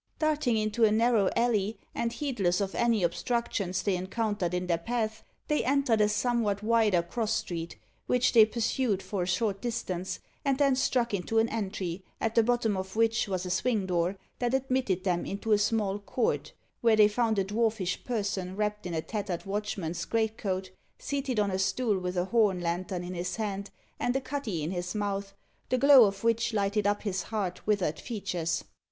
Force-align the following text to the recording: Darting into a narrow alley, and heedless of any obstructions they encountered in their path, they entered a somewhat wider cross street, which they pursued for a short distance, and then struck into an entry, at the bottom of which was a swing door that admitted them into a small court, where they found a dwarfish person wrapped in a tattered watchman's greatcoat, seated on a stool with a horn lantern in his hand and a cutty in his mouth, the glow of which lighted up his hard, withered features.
Darting 0.17 0.57
into 0.57 0.83
a 0.83 0.91
narrow 0.91 1.29
alley, 1.35 1.77
and 1.93 2.11
heedless 2.11 2.59
of 2.59 2.73
any 2.73 3.03
obstructions 3.03 3.83
they 3.83 3.95
encountered 3.95 4.51
in 4.51 4.65
their 4.65 4.79
path, 4.79 5.23
they 5.47 5.63
entered 5.63 6.01
a 6.01 6.09
somewhat 6.09 6.63
wider 6.63 7.03
cross 7.03 7.31
street, 7.35 7.77
which 8.07 8.33
they 8.33 8.43
pursued 8.43 9.03
for 9.03 9.21
a 9.21 9.27
short 9.27 9.61
distance, 9.61 10.19
and 10.43 10.57
then 10.57 10.75
struck 10.75 11.13
into 11.13 11.37
an 11.37 11.47
entry, 11.49 12.03
at 12.19 12.33
the 12.33 12.41
bottom 12.41 12.75
of 12.75 12.95
which 12.95 13.27
was 13.27 13.45
a 13.45 13.51
swing 13.51 13.85
door 13.85 14.17
that 14.39 14.55
admitted 14.55 15.03
them 15.03 15.23
into 15.23 15.51
a 15.51 15.59
small 15.59 15.99
court, 15.99 16.53
where 16.81 16.95
they 16.95 17.07
found 17.07 17.37
a 17.37 17.43
dwarfish 17.43 18.03
person 18.03 18.55
wrapped 18.55 18.87
in 18.87 18.95
a 18.95 19.03
tattered 19.03 19.45
watchman's 19.45 20.03
greatcoat, 20.05 20.71
seated 20.97 21.39
on 21.39 21.51
a 21.51 21.59
stool 21.59 21.99
with 21.99 22.17
a 22.17 22.25
horn 22.25 22.59
lantern 22.59 23.03
in 23.03 23.13
his 23.13 23.35
hand 23.35 23.69
and 23.99 24.15
a 24.15 24.19
cutty 24.21 24.63
in 24.63 24.71
his 24.71 24.95
mouth, 24.95 25.35
the 25.69 25.77
glow 25.77 26.05
of 26.05 26.23
which 26.23 26.53
lighted 26.53 26.87
up 26.87 27.03
his 27.03 27.21
hard, 27.21 27.59
withered 27.67 27.99
features. 27.99 28.63